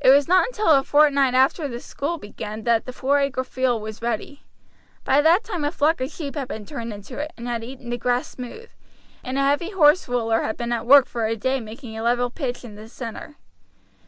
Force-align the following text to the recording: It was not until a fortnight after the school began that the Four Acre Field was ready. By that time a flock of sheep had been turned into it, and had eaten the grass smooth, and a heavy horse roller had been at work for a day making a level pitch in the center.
It 0.00 0.10
was 0.10 0.28
not 0.28 0.46
until 0.46 0.68
a 0.70 0.84
fortnight 0.84 1.34
after 1.34 1.66
the 1.66 1.80
school 1.80 2.16
began 2.16 2.62
that 2.62 2.84
the 2.86 2.92
Four 2.92 3.18
Acre 3.18 3.42
Field 3.42 3.82
was 3.82 4.00
ready. 4.00 4.44
By 5.02 5.20
that 5.20 5.42
time 5.42 5.64
a 5.64 5.72
flock 5.72 6.00
of 6.00 6.12
sheep 6.12 6.36
had 6.36 6.46
been 6.46 6.64
turned 6.64 6.92
into 6.92 7.18
it, 7.18 7.32
and 7.36 7.48
had 7.48 7.64
eaten 7.64 7.90
the 7.90 7.98
grass 7.98 8.28
smooth, 8.28 8.70
and 9.24 9.36
a 9.36 9.42
heavy 9.42 9.70
horse 9.70 10.06
roller 10.06 10.42
had 10.42 10.56
been 10.56 10.70
at 10.70 10.86
work 10.86 11.06
for 11.06 11.26
a 11.26 11.34
day 11.34 11.58
making 11.58 11.98
a 11.98 12.04
level 12.04 12.30
pitch 12.30 12.62
in 12.62 12.76
the 12.76 12.88
center. 12.88 13.34